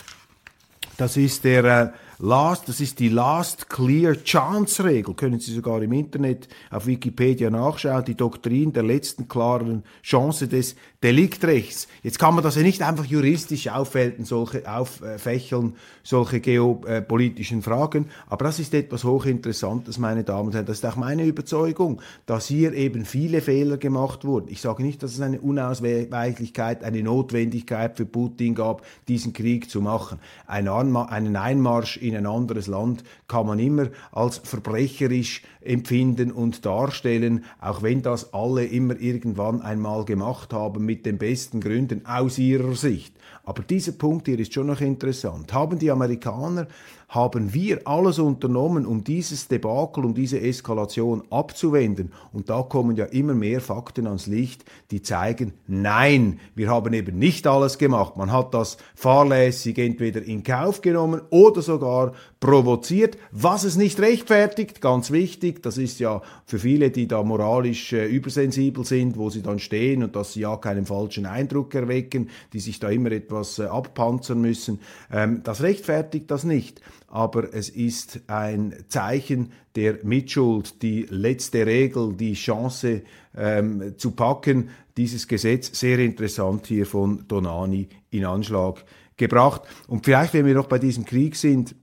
[0.96, 1.88] Das ist der äh,
[2.24, 7.50] Last, das ist die Last Clear Chance Regel, können Sie sogar im Internet auf Wikipedia
[7.50, 11.88] nachschauen, die Doktrin der letzten klaren Chance des Deliktrechts.
[12.04, 18.44] Jetzt kann man das ja nicht einfach juristisch auffälten, solche, auffächeln, solche geopolitischen Fragen, aber
[18.44, 20.66] das ist etwas hochinteressantes, meine Damen und Herren.
[20.66, 24.46] Das ist auch meine Überzeugung, dass hier eben viele Fehler gemacht wurden.
[24.48, 29.80] Ich sage nicht, dass es eine Unausweichlichkeit, eine Notwendigkeit für Putin gab, diesen Krieg zu
[29.80, 30.20] machen.
[30.46, 37.82] einen Einmarsch in ein anderes Land kann man immer als verbrecherisch empfinden und darstellen, auch
[37.82, 43.14] wenn das alle immer irgendwann einmal gemacht haben mit den besten Gründen aus ihrer Sicht.
[43.44, 45.52] Aber dieser Punkt hier ist schon noch interessant.
[45.52, 46.66] Haben die Amerikaner
[47.12, 52.10] haben wir alles unternommen, um dieses Debakel, um diese Eskalation abzuwenden.
[52.32, 57.18] Und da kommen ja immer mehr Fakten ans Licht, die zeigen, nein, wir haben eben
[57.18, 58.16] nicht alles gemacht.
[58.16, 62.12] Man hat das fahrlässig entweder in Kauf genommen oder sogar
[62.42, 64.80] provoziert, was es nicht rechtfertigt.
[64.82, 69.42] Ganz wichtig, das ist ja für viele, die da moralisch äh, übersensibel sind, wo sie
[69.42, 73.60] dann stehen und dass sie ja keinen falschen Eindruck erwecken, die sich da immer etwas
[73.60, 74.80] äh, abpanzern müssen.
[75.10, 82.14] Ähm, das rechtfertigt das nicht aber es ist ein Zeichen der Mitschuld, die letzte Regel,
[82.14, 83.02] die Chance
[83.36, 84.70] ähm, zu packen.
[84.96, 88.82] Dieses Gesetz, sehr interessant hier von Donani in Anschlag
[89.18, 89.60] gebracht.
[89.88, 91.74] Und vielleicht, wenn wir noch bei diesem Krieg sind,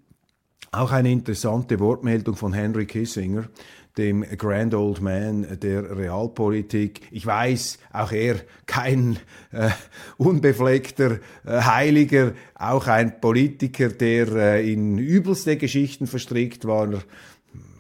[0.72, 3.50] auch eine interessante Wortmeldung von Henry Kissinger,
[3.98, 7.02] dem Grand Old Man der Realpolitik.
[7.12, 9.18] Ich weiß, auch er kein
[9.52, 9.70] äh,
[10.18, 17.02] unbefleckter äh, Heiliger, auch ein Politiker, der äh, in übelste Geschichten verstrickt war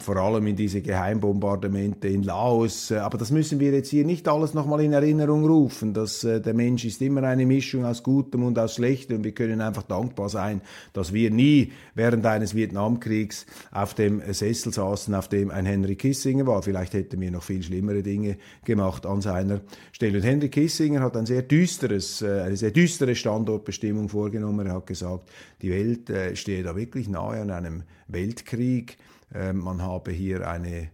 [0.04, 2.92] vor allem in diese Geheimbombardemente in Laos.
[2.92, 5.94] Äh, aber das müssen wir jetzt hier nicht alles nochmal in Erinnerung rufen.
[5.94, 9.34] Dass, äh, der Mensch ist immer eine Mischung aus Gutem und aus Schlechtem und wir
[9.34, 10.62] können einfach dankbar sein,
[10.94, 16.48] dass wir nie während eines Vietnamkriegs auf dem Sessel saßen, auf dem ein Henry Kissinger
[16.48, 16.62] war.
[16.62, 20.18] Vielleicht hätten wir noch viel schlimmere Dinge gemacht an seiner Stelle.
[20.18, 24.68] Und Henry Kissinger hat ein sehr düsteres, äh, eine sehr düstere Standortbestimmung vorgenommen.
[24.68, 25.30] Er hat gesagt,
[25.62, 28.98] die Welt stehe da wirklich nahe an einem Weltkrieg.
[29.34, 30.90] Ähm, man habe hier eine äh,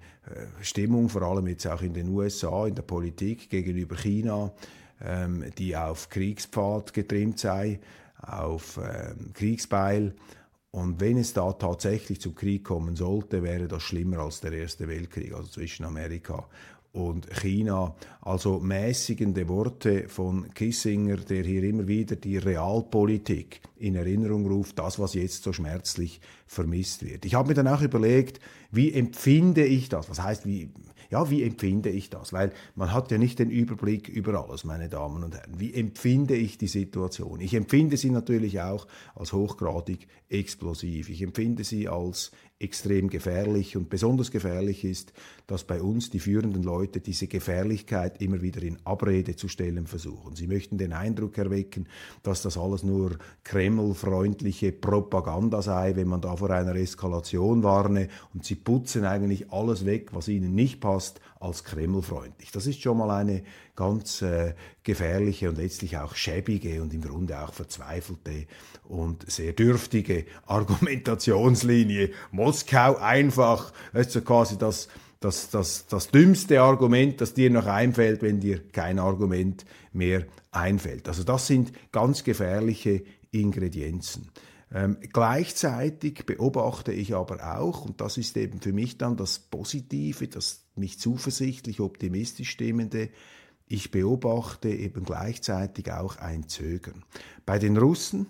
[0.61, 4.51] Stimmung, vor allem jetzt auch in den USA, in der Politik gegenüber China,
[5.03, 7.79] ähm, die auf Kriegspfad getrimmt sei,
[8.21, 10.13] auf ähm, Kriegsbeil.
[10.71, 14.89] Und wenn es da tatsächlich zum Krieg kommen sollte, wäre das schlimmer als der Erste
[14.89, 16.45] Weltkrieg, also zwischen Amerika
[16.95, 17.95] und China.
[18.21, 24.97] Also mäßigende Worte von Kissinger, der hier immer wieder die Realpolitik in Erinnerung ruft, das,
[24.97, 27.25] was jetzt so schmerzlich vermisst wird.
[27.25, 28.39] Ich habe mir dann auch überlegt,
[28.71, 30.09] wie empfinde ich das?
[30.09, 30.69] Was heißt, wie,
[31.09, 32.33] ja, wie empfinde ich das?
[32.33, 35.59] Weil man hat ja nicht den Überblick über alles, meine Damen und Herren.
[35.59, 37.41] Wie empfinde ich die Situation?
[37.41, 41.09] Ich empfinde sie natürlich auch als hochgradig explosiv.
[41.09, 45.11] Ich empfinde sie als extrem gefährlich und besonders gefährlich ist,
[45.45, 50.35] dass bei uns die führenden Leute diese Gefährlichkeit immer wieder in Abrede zu stellen versuchen.
[50.35, 51.87] Sie möchten den Eindruck erwecken,
[52.23, 58.45] dass das alles nur kremlfreundliche Propaganda sei, wenn man da vor einer Eskalation warne und
[58.45, 62.51] sie putzen eigentlich alles weg, was ihnen nicht passt, als kremlfreundlich.
[62.51, 63.43] Das ist schon mal eine
[63.75, 68.47] ganz äh, gefährliche und letztlich auch schäbige und im Grunde auch verzweifelte
[68.83, 72.11] und sehr dürftige Argumentationslinie.
[72.31, 74.87] Moskau einfach, ist so quasi das,
[75.19, 81.07] das, das, das dümmste Argument, das dir noch einfällt, wenn dir kein Argument mehr einfällt.
[81.07, 84.29] Also das sind ganz gefährliche Ingredienzen.
[84.73, 90.27] Ähm, gleichzeitig beobachte ich aber auch, und das ist eben für mich dann das Positive,
[90.27, 93.09] das mich zuversichtlich, optimistisch stimmende,
[93.67, 97.03] ich beobachte eben gleichzeitig auch ein Zögern.
[97.45, 98.27] Bei den Russen,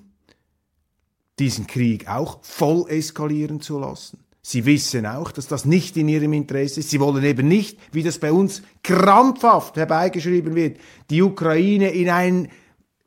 [1.39, 4.19] diesen Krieg auch voll eskalieren zu lassen.
[4.41, 6.91] Sie wissen auch, dass das nicht in ihrem Interesse ist.
[6.91, 10.77] Sie wollen eben nicht, wie das bei uns krampfhaft herbeigeschrieben wird,
[11.09, 12.49] die Ukraine in, ein,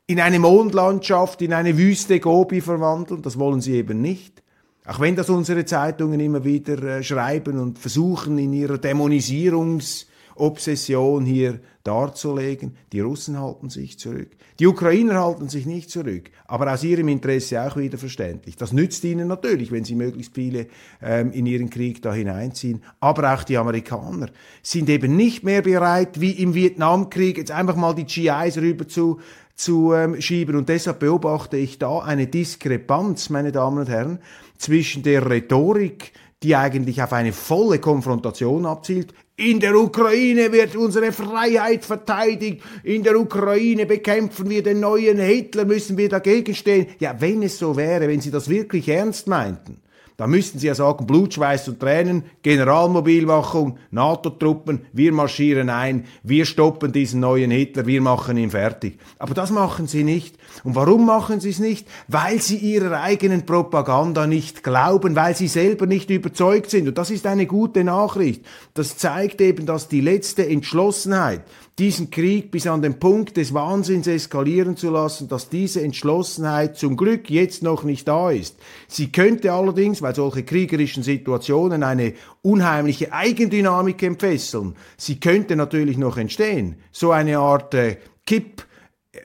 [0.05, 3.21] in eine Mondlandschaft, in eine Wüste Gobi verwandeln.
[3.21, 4.43] Das wollen sie eben nicht.
[4.85, 10.08] Auch wenn das unsere Zeitungen immer wieder äh, schreiben und versuchen in ihrer Dämonisierungs-
[10.39, 12.75] Obsession hier darzulegen.
[12.91, 14.29] Die Russen halten sich zurück.
[14.59, 18.57] Die Ukrainer halten sich nicht zurück, aber aus ihrem Interesse auch wieder verständlich.
[18.57, 20.67] Das nützt ihnen natürlich, wenn sie möglichst viele
[21.01, 22.81] ähm, in ihren Krieg da hineinziehen.
[22.99, 24.29] Aber auch die Amerikaner
[24.61, 29.19] sind eben nicht mehr bereit, wie im Vietnamkrieg, jetzt einfach mal die GIs rüber zu
[29.59, 30.55] zu ähm, schieben.
[30.55, 34.19] Und deshalb beobachte ich da eine Diskrepanz, meine Damen und Herren,
[34.57, 41.13] zwischen der Rhetorik, die eigentlich auf eine volle Konfrontation abzielt, in der Ukraine wird unsere
[41.13, 42.61] Freiheit verteidigt.
[42.83, 46.87] In der Ukraine bekämpfen wir den neuen Hitler, müssen wir dagegen stehen.
[46.99, 49.77] Ja, wenn es so wäre, wenn Sie das wirklich ernst meinten,
[50.19, 56.43] Da müssten Sie ja sagen, Blut, Schweiß und Tränen, Generalmobilmachung, NATO-Truppen, wir marschieren ein, wir
[56.43, 58.99] stoppen diesen neuen Hitler, wir machen ihn fertig.
[59.17, 60.35] Aber das machen Sie nicht.
[60.65, 61.87] Und warum machen Sie es nicht?
[62.09, 66.89] Weil Sie Ihrer eigenen Propaganda nicht glauben, weil Sie selber nicht überzeugt sind.
[66.89, 68.43] Und das ist eine gute Nachricht.
[68.73, 71.43] Das zeigt eben, dass die letzte Entschlossenheit,
[71.79, 76.97] diesen Krieg bis an den Punkt des Wahnsinns eskalieren zu lassen, dass diese Entschlossenheit zum
[76.97, 78.57] Glück jetzt noch nicht da ist.
[78.87, 86.17] Sie könnte allerdings, weil solche kriegerischen Situationen eine unheimliche Eigendynamik entfesseln, sie könnte natürlich noch
[86.17, 86.75] entstehen.
[86.91, 88.65] So eine Art äh, Kipp,
[89.13, 89.19] äh,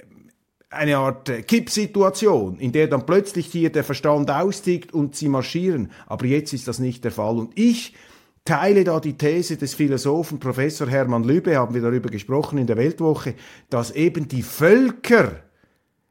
[0.71, 5.91] eine Art äh, Kippsituation, in der dann plötzlich hier der Verstand austickt und sie marschieren.
[6.07, 7.37] Aber jetzt ist das nicht der Fall.
[7.37, 7.95] Und ich
[8.45, 12.77] teile da die These des Philosophen Professor Hermann Lübe, haben wir darüber gesprochen in der
[12.77, 13.35] Weltwoche,
[13.71, 15.43] dass eben die Völker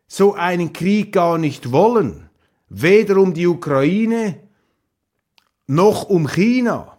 [0.08, 2.30] so einen Krieg gar nicht wollen,
[2.70, 4.40] weder um die Ukraine
[5.68, 6.98] noch um China.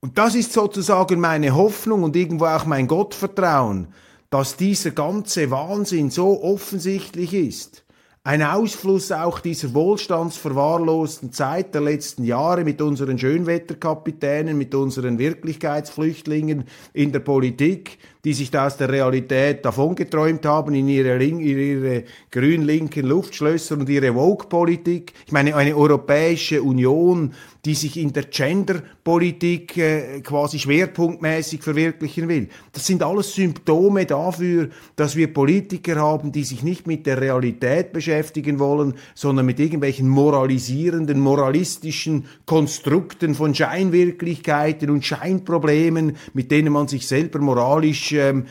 [0.00, 3.88] Und das ist sozusagen meine Hoffnung und irgendwo auch mein Gottvertrauen,
[4.30, 7.84] dass dieser ganze Wahnsinn so offensichtlich ist
[8.30, 16.62] ein Ausfluss auch dieser wohlstandsverwahrlosten Zeit der letzten Jahre mit unseren Schönwetterkapitänen, mit unseren Wirklichkeitsflüchtlingen
[16.92, 23.06] in der Politik, die sich da aus der Realität davongeträumt haben in ihre, ihre grün-linken
[23.06, 25.12] Luftschlösser und ihre Woke-Politik.
[25.26, 27.32] Ich meine, eine Europäische Union,
[27.64, 32.48] die sich in der Gender-Politik äh, quasi schwerpunktmäßig verwirklichen will.
[32.72, 37.92] Das sind alles Symptome dafür, dass wir Politiker haben, die sich nicht mit der Realität
[37.92, 46.88] beschäftigen wollen, sondern mit irgendwelchen moralisierenden, moralistischen Konstrukten von Scheinwirklichkeiten und Scheinproblemen, mit denen man
[46.88, 48.46] sich selber moralisch ähm,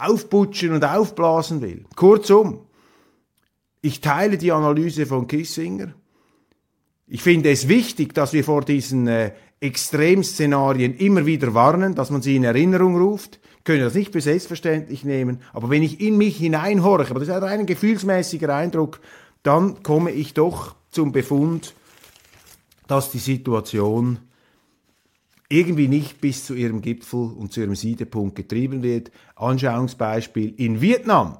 [0.00, 1.84] aufputschen und aufblasen will.
[1.96, 2.60] Kurzum,
[3.82, 5.94] ich teile die Analyse von Kissinger.
[7.06, 12.22] Ich finde es wichtig, dass wir vor diesen äh, Extremszenarien immer wieder warnen, dass man
[12.22, 13.40] sie in Erinnerung ruft.
[13.58, 17.28] Ich können das nicht für selbstverständlich nehmen, aber wenn ich in mich hineinhorche, aber das
[17.28, 19.00] ist ein gefühlsmäßiger Eindruck,
[19.42, 21.74] dann komme ich doch zum Befund,
[22.86, 24.18] dass die Situation
[25.50, 29.10] irgendwie nicht bis zu ihrem Gipfel und zu ihrem Siedepunkt getrieben wird.
[29.34, 31.36] Anschauungsbeispiel in Vietnam,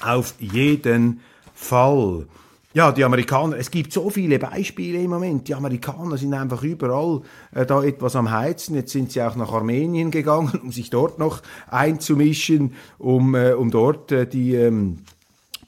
[0.00, 1.20] auf jeden
[1.54, 2.26] Fall.
[2.74, 5.48] Ja, die Amerikaner, es gibt so viele Beispiele im Moment.
[5.48, 7.22] Die Amerikaner sind einfach überall
[7.54, 8.74] äh, da etwas am Heizen.
[8.74, 13.70] Jetzt sind sie auch nach Armenien gegangen, um sich dort noch einzumischen, um, äh, um
[13.70, 14.98] dort äh, die, ähm,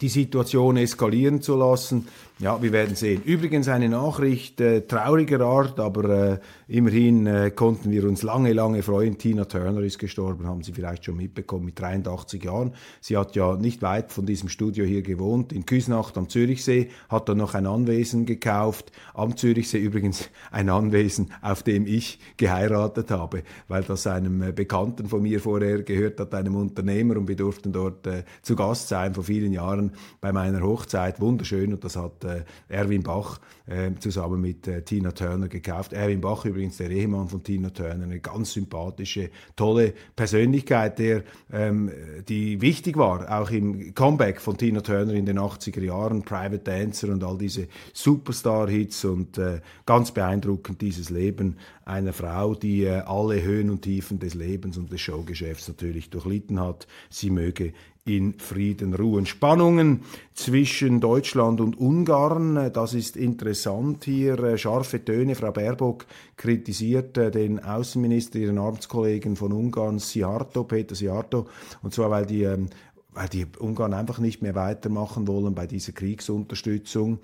[0.02, 2.06] die Situation eskalieren zu lassen.
[2.40, 3.22] Ja, wir werden sehen.
[3.22, 6.38] Übrigens eine Nachricht äh, trauriger Art, aber äh,
[6.68, 9.18] immerhin äh, konnten wir uns lange, lange freuen.
[9.18, 12.72] Tina Turner ist gestorben, haben Sie vielleicht schon mitbekommen, mit 83 Jahren.
[13.02, 17.28] Sie hat ja nicht weit von diesem Studio hier gewohnt, in Küsnacht am Zürichsee, hat
[17.28, 18.90] dann noch ein Anwesen gekauft.
[19.12, 25.08] Am Zürichsee übrigens ein Anwesen, auf dem ich geheiratet habe, weil das einem äh, Bekannten
[25.08, 29.12] von mir vorher gehört hat, einem Unternehmer, und wir durften dort äh, zu Gast sein
[29.12, 31.20] vor vielen Jahren bei meiner Hochzeit.
[31.20, 35.92] Wunderschön und das hat äh, Erwin Bach äh, zusammen mit äh, Tina Turner gekauft.
[35.92, 41.22] Erwin Bach übrigens der Ehemann von Tina Turner, eine ganz sympathische, tolle Persönlichkeit, der
[41.52, 41.90] ähm,
[42.28, 47.08] die wichtig war, auch im Comeback von Tina Turner in den 80er Jahren, Private Dancer
[47.08, 53.42] und all diese Superstar-Hits und äh, ganz beeindruckend dieses Leben einer Frau, die äh, alle
[53.42, 56.86] Höhen und Tiefen des Lebens und des Showgeschäfts natürlich durchlitten hat.
[57.08, 57.72] Sie möge
[58.16, 59.26] in Frieden ruhen.
[59.26, 60.02] Spannungen
[60.34, 64.38] zwischen Deutschland und Ungarn, das ist interessant hier.
[64.42, 65.34] Äh, scharfe Töne.
[65.34, 66.06] Frau Baerbock
[66.36, 71.46] kritisiert äh, den Außenminister, ihren Amtskollegen von Ungarn, Siarto, Peter Siarto,
[71.82, 72.68] und zwar weil die ähm,
[73.12, 77.18] weil die Ungarn einfach nicht mehr weitermachen wollen bei dieser Kriegsunterstützung.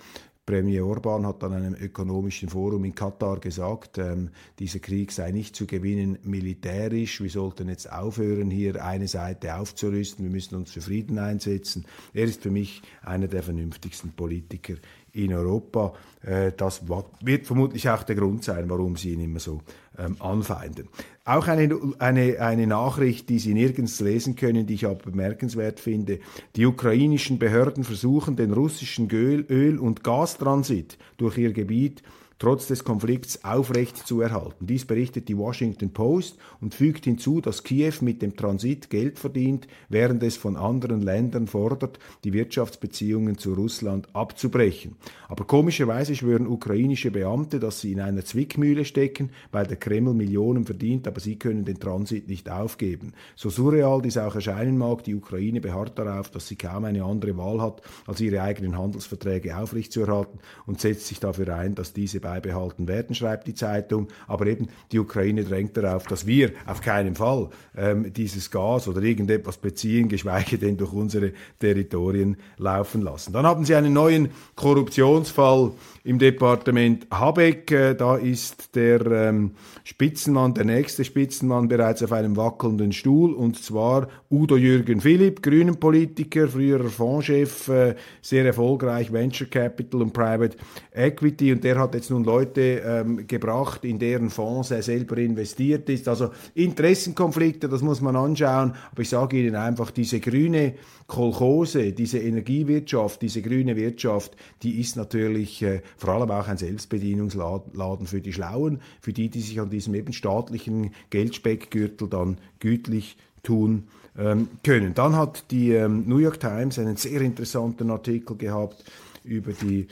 [0.46, 4.30] Premier Orban hat an einem ökonomischen Forum in Katar gesagt, ähm,
[4.60, 7.20] dieser Krieg sei nicht zu gewinnen militärisch.
[7.20, 10.24] Wir sollten jetzt aufhören, hier eine Seite aufzurüsten.
[10.24, 11.84] Wir müssen uns für Frieden einsetzen.
[12.14, 14.74] Er ist für mich einer der vernünftigsten Politiker
[15.16, 15.94] in Europa.
[16.22, 19.60] Äh, das wird vermutlich auch der Grund sein, warum sie ihn immer so
[19.98, 20.88] ähm, anfeinden.
[21.24, 26.20] Auch eine, eine, eine Nachricht, die Sie nirgends lesen können, die ich aber bemerkenswert finde.
[26.54, 32.02] Die ukrainischen Behörden versuchen, den russischen Öl- und Gastransit durch ihr Gebiet
[32.38, 34.66] trotz des Konflikts aufrecht zu erhalten.
[34.66, 39.66] Dies berichtet die Washington Post und fügt hinzu, dass Kiew mit dem Transit Geld verdient,
[39.88, 44.96] während es von anderen Ländern fordert, die Wirtschaftsbeziehungen zu Russland abzubrechen.
[45.28, 50.64] Aber komischerweise schwören ukrainische Beamte, dass sie in einer Zwickmühle stecken, weil der Kreml Millionen
[50.64, 53.12] verdient, aber sie können den Transit nicht aufgeben.
[53.34, 57.36] So surreal dies auch erscheinen mag, die Ukraine beharrt darauf, dass sie kaum eine andere
[57.36, 62.88] Wahl hat, als ihre eigenen Handelsverträge aufrechtzuerhalten und setzt sich dafür ein, dass diese beibehalten
[62.88, 64.08] werden, schreibt die Zeitung.
[64.26, 69.00] Aber eben die Ukraine drängt darauf, dass wir auf keinen Fall ähm, dieses Gas oder
[69.00, 73.32] irgendetwas beziehen, geschweige denn durch unsere Territorien laufen lassen.
[73.32, 75.72] Dann haben sie einen neuen Korruptionsfall
[76.06, 77.70] im Departement Habeck.
[77.72, 79.52] Äh, da ist der ähm,
[79.82, 86.48] Spitzenmann, der nächste Spitzenmann bereits auf einem wackelnden Stuhl und zwar Udo Jürgen Philipp, Grünen-Politiker,
[86.48, 90.56] früherer Fondschef, äh, sehr erfolgreich, Venture Capital und Private
[90.94, 95.88] Equity und der hat jetzt nun Leute ähm, gebracht, in deren Fonds er selber investiert
[95.88, 96.06] ist.
[96.06, 100.74] Also Interessenkonflikte, das muss man anschauen, aber ich sage Ihnen einfach, diese grüne
[101.08, 108.06] Kolchose, diese Energiewirtschaft, diese grüne Wirtschaft, die ist natürlich äh, vor allem auch ein Selbstbedienungsladen
[108.06, 113.88] für die Schlauen, für die, die sich an diesem eben staatlichen Geldspeckgürtel dann gütlich tun
[114.18, 114.94] ähm, können.
[114.94, 118.84] Dann hat die ähm, New York Times einen sehr interessanten Artikel gehabt
[119.24, 119.88] über die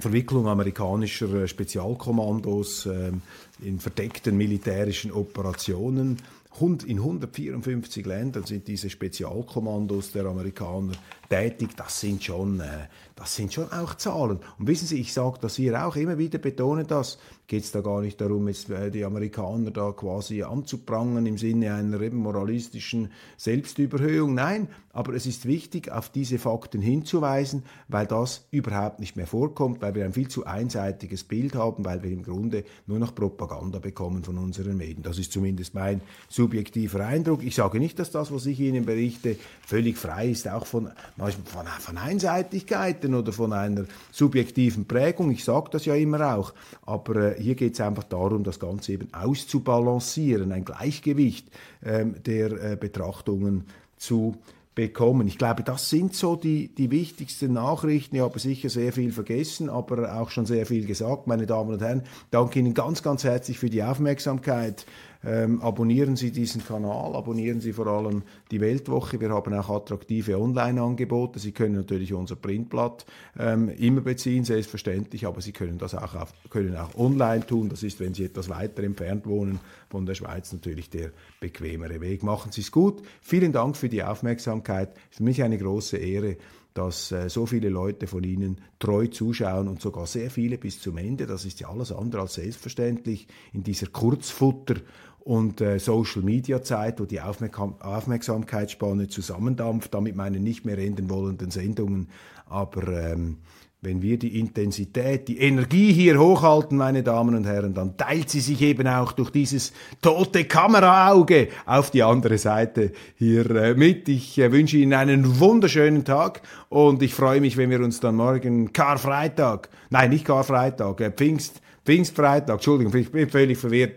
[0.00, 3.12] Verwicklung amerikanischer äh, Spezialkommandos äh,
[3.60, 6.18] in verdeckten militärischen Operationen
[6.60, 10.92] in 154 Ländern sind diese Spezialkommandos der Amerikaner
[11.28, 11.70] tätig.
[11.76, 14.40] Das sind schon, äh, das sind schon auch Zahlen.
[14.58, 17.18] Und wissen Sie, ich sage das hier auch immer wieder, betone das.
[17.48, 21.74] Geht es da gar nicht darum, jetzt äh, die Amerikaner da quasi anzuprangen im Sinne
[21.74, 24.34] einer eben moralistischen Selbstüberhöhung.
[24.34, 29.80] Nein, aber es ist wichtig, auf diese Fakten hinzuweisen, weil das überhaupt nicht mehr vorkommt,
[29.80, 33.78] weil wir ein viel zu einseitiges Bild haben, weil wir im Grunde nur noch Propaganda
[33.78, 35.02] bekommen von unseren Medien.
[35.02, 37.42] Das ist zumindest mein subjektiver Eindruck.
[37.42, 39.36] Ich sage nicht, dass das, was ich Ihnen berichte,
[39.66, 45.30] völlig frei ist, auch von von, von Einseitigkeiten oder von einer subjektiven Prägung.
[45.30, 46.52] Ich sage das ja immer auch.
[46.84, 51.48] Aber äh, hier geht es einfach darum, das Ganze eben auszubalancieren, ein Gleichgewicht
[51.84, 53.64] ähm, der äh, Betrachtungen
[53.96, 54.36] zu
[54.78, 55.26] bekommen.
[55.26, 58.14] Ich glaube, das sind so die, die wichtigsten Nachrichten.
[58.14, 61.26] Ich habe sicher sehr viel vergessen, aber auch schon sehr viel gesagt.
[61.26, 64.86] Meine Damen und Herren, danke Ihnen ganz, ganz herzlich für die Aufmerksamkeit.
[65.24, 69.20] Ähm, abonnieren Sie diesen Kanal, abonnieren Sie vor allem die Weltwoche.
[69.20, 71.40] Wir haben auch attraktive Online-Angebote.
[71.40, 73.04] Sie können natürlich unser Printblatt
[73.38, 77.68] ähm, immer beziehen, selbstverständlich, aber Sie können das auch, auf, können auch online tun.
[77.68, 79.58] Das ist, wenn Sie etwas weiter entfernt wohnen
[79.90, 81.10] von der Schweiz, natürlich der
[81.40, 82.22] bequemere Weg.
[82.22, 83.02] Machen Sie es gut.
[83.20, 84.90] Vielen Dank für die Aufmerksamkeit.
[85.10, 86.36] Für mich eine große Ehre
[86.74, 90.96] dass äh, so viele Leute von Ihnen treu zuschauen und sogar sehr viele bis zum
[90.96, 91.26] Ende.
[91.26, 94.80] Das ist ja alles andere als selbstverständlich in dieser Kurzfutter-
[95.20, 101.10] und äh, Social Media Zeit, wo die Aufmerksam Aufmerksamkeitsspanne zusammendampft, damit meine nicht mehr enden
[101.10, 102.08] wollenden Sendungen.
[102.46, 103.38] Aber ähm,
[103.80, 108.40] wenn wir die Intensität, die Energie hier hochhalten, meine Damen und Herren, dann teilt sie
[108.40, 109.72] sich eben auch durch dieses
[110.02, 114.08] tote Kameraauge auf die andere Seite hier äh, mit.
[114.08, 118.16] Ich äh, wünsche Ihnen einen wunderschönen Tag und ich freue mich, wenn wir uns dann
[118.16, 123.96] morgen Karfreitag, nein, nicht Karfreitag, äh, Pfingst, Pfingstfreitag, Entschuldigung, ich bin völlig verwirrt,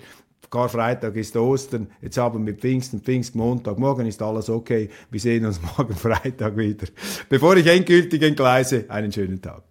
[0.51, 5.59] Karfreitag ist Ostern, jetzt haben wir Pfingsten, Pfingstmontag, morgen ist alles okay, wir sehen uns
[5.77, 6.85] morgen Freitag wieder.
[7.29, 9.70] Bevor ich endgültig entgleise, einen schönen Tag.